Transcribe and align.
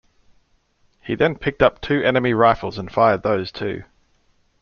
He 1.01 1.13
then 1.13 1.35
picked 1.37 1.61
up 1.61 1.79
two 1.79 2.01
enemy 2.01 2.33
rifles 2.33 2.79
and 2.79 2.91
fired 2.91 3.21
those 3.21 3.51
too. 3.51 3.83